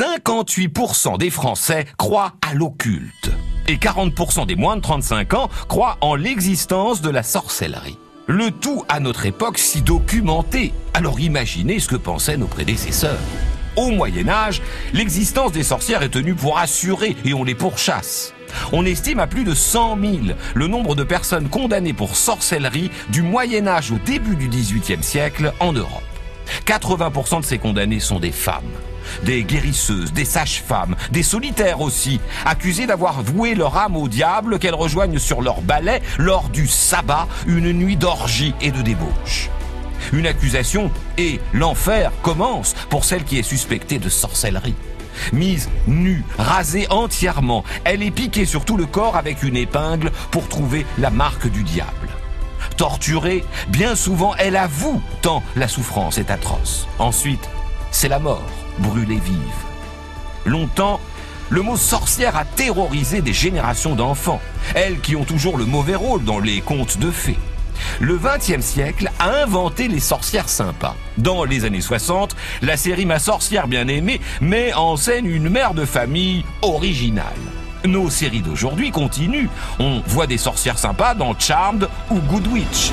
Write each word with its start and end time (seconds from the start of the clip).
58% 0.00 1.18
des 1.18 1.28
Français 1.28 1.84
croient 1.98 2.32
à 2.40 2.54
l'occulte. 2.54 3.30
Et 3.68 3.76
40% 3.76 4.46
des 4.46 4.56
moins 4.56 4.76
de 4.76 4.80
35 4.80 5.34
ans 5.34 5.50
croient 5.68 5.98
en 6.00 6.14
l'existence 6.14 7.02
de 7.02 7.10
la 7.10 7.22
sorcellerie. 7.22 7.98
Le 8.26 8.50
tout 8.50 8.82
à 8.88 8.98
notre 8.98 9.26
époque 9.26 9.58
si 9.58 9.82
documenté. 9.82 10.72
Alors 10.94 11.20
imaginez 11.20 11.80
ce 11.80 11.88
que 11.88 11.96
pensaient 11.96 12.38
nos 12.38 12.46
prédécesseurs. 12.46 13.18
Au 13.76 13.90
Moyen 13.90 14.30
Âge, 14.30 14.62
l'existence 14.94 15.52
des 15.52 15.64
sorcières 15.64 16.02
est 16.02 16.08
tenue 16.08 16.34
pour 16.34 16.56
assurer 16.56 17.14
et 17.26 17.34
on 17.34 17.44
les 17.44 17.54
pourchasse. 17.54 18.32
On 18.72 18.86
estime 18.86 19.20
à 19.20 19.26
plus 19.26 19.44
de 19.44 19.52
100 19.52 19.98
000 20.00 20.16
le 20.54 20.66
nombre 20.66 20.94
de 20.94 21.04
personnes 21.04 21.50
condamnées 21.50 21.92
pour 21.92 22.16
sorcellerie 22.16 22.90
du 23.10 23.20
Moyen 23.20 23.66
Âge 23.66 23.92
au 23.92 23.98
début 24.06 24.36
du 24.36 24.48
XVIIIe 24.48 25.02
siècle 25.02 25.52
en 25.60 25.74
Europe. 25.74 26.02
80% 26.64 27.40
de 27.40 27.44
ces 27.44 27.58
condamnés 27.58 28.00
sont 28.00 28.18
des 28.18 28.32
femmes. 28.32 28.64
Des 29.24 29.44
guérisseuses, 29.44 30.12
des 30.12 30.24
sages-femmes, 30.24 30.96
des 31.10 31.22
solitaires 31.22 31.80
aussi, 31.80 32.20
accusées 32.44 32.86
d'avoir 32.86 33.22
voué 33.22 33.54
leur 33.54 33.76
âme 33.76 33.96
au 33.96 34.08
diable 34.08 34.58
qu'elles 34.58 34.74
rejoignent 34.74 35.18
sur 35.18 35.42
leur 35.42 35.60
balai 35.60 36.02
lors 36.18 36.48
du 36.48 36.66
sabbat, 36.66 37.28
une 37.46 37.72
nuit 37.72 37.96
d'orgie 37.96 38.54
et 38.60 38.70
de 38.70 38.82
débauche. 38.82 39.50
Une 40.12 40.26
accusation 40.26 40.90
et 41.18 41.40
l'enfer 41.52 42.10
commence 42.22 42.74
pour 42.88 43.04
celle 43.04 43.24
qui 43.24 43.38
est 43.38 43.42
suspectée 43.42 43.98
de 43.98 44.08
sorcellerie. 44.08 44.74
Mise 45.32 45.68
nue, 45.86 46.24
rasée 46.38 46.86
entièrement, 46.90 47.64
elle 47.84 48.02
est 48.02 48.10
piquée 48.10 48.46
sur 48.46 48.64
tout 48.64 48.76
le 48.76 48.86
corps 48.86 49.16
avec 49.16 49.42
une 49.42 49.56
épingle 49.56 50.10
pour 50.30 50.48
trouver 50.48 50.86
la 50.98 51.10
marque 51.10 51.48
du 51.48 51.62
diable. 51.62 52.08
Torturée, 52.76 53.44
bien 53.68 53.94
souvent 53.94 54.34
elle 54.38 54.56
avoue 54.56 55.02
tant 55.22 55.42
la 55.56 55.68
souffrance 55.68 56.18
est 56.18 56.30
atroce. 56.30 56.88
Ensuite, 56.98 57.48
c'est 57.90 58.08
la 58.08 58.18
mort, 58.18 58.42
brûlée 58.78 59.20
vive. 59.24 59.36
Longtemps, 60.46 61.00
le 61.50 61.62
mot 61.62 61.76
sorcière 61.76 62.36
a 62.36 62.44
terrorisé 62.44 63.22
des 63.22 63.32
générations 63.32 63.94
d'enfants, 63.94 64.40
elles 64.74 65.00
qui 65.00 65.16
ont 65.16 65.24
toujours 65.24 65.58
le 65.58 65.66
mauvais 65.66 65.96
rôle 65.96 66.24
dans 66.24 66.38
les 66.38 66.60
contes 66.60 66.98
de 66.98 67.10
fées. 67.10 67.38
Le 67.98 68.18
XXe 68.18 68.64
siècle 68.64 69.10
a 69.18 69.42
inventé 69.42 69.88
les 69.88 70.00
sorcières 70.00 70.48
sympas. 70.48 70.96
Dans 71.18 71.44
les 71.44 71.64
années 71.64 71.80
60, 71.80 72.36
la 72.62 72.76
série 72.76 73.06
Ma 73.06 73.18
sorcière 73.18 73.68
bien 73.68 73.88
aimée 73.88 74.20
met 74.40 74.72
en 74.74 74.96
scène 74.96 75.26
une 75.26 75.48
mère 75.48 75.74
de 75.74 75.84
famille 75.84 76.44
originale. 76.62 77.24
Nos 77.84 78.10
séries 78.10 78.42
d'aujourd'hui 78.42 78.90
continuent. 78.90 79.48
On 79.78 80.02
voit 80.06 80.26
des 80.26 80.38
sorcières 80.38 80.78
sympas 80.78 81.14
dans 81.14 81.38
Charmed 81.38 81.88
ou 82.10 82.16
Good 82.20 82.46
Witch. 82.48 82.92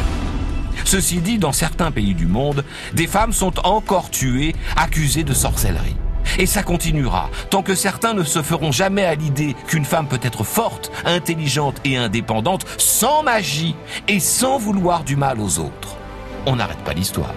Ceci 0.88 1.18
dit, 1.18 1.38
dans 1.38 1.52
certains 1.52 1.92
pays 1.92 2.14
du 2.14 2.28
monde, 2.28 2.64
des 2.94 3.08
femmes 3.08 3.34
sont 3.34 3.60
encore 3.66 4.10
tuées, 4.10 4.56
accusées 4.78 5.26
de 5.26 5.34
sorcellerie. 5.34 5.98
Et 6.38 6.46
ça 6.46 6.64
continuera, 6.64 7.30
tant 7.50 7.62
que 7.62 7.76
certains 7.76 8.14
ne 8.14 8.24
se 8.24 8.42
feront 8.42 8.72
jamais 8.72 9.04
à 9.04 9.14
l'idée 9.14 9.54
qu'une 9.68 9.84
femme 9.84 10.08
peut 10.08 10.22
être 10.24 10.46
forte, 10.46 10.90
intelligente 11.04 11.82
et 11.84 11.98
indépendante, 11.98 12.66
sans 12.78 13.22
magie 13.22 13.76
et 14.08 14.22
sans 14.22 14.58
vouloir 14.60 15.04
du 15.04 15.18
mal 15.18 15.42
aux 15.42 15.60
autres. 15.60 15.98
On 16.46 16.56
n'arrête 16.56 16.80
pas 16.86 16.94
l'histoire. 16.94 17.34